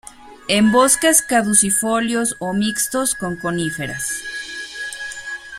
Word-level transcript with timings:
En 0.55 0.71
bosques 0.71 1.21
caducifolios 1.29 2.35
o 2.39 2.53
mixtos 2.53 3.13
con 3.13 3.35
coníferas. 3.35 4.11